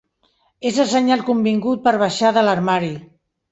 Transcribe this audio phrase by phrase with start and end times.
[0.69, 2.93] És el senyal convingut per baixar de l'armari.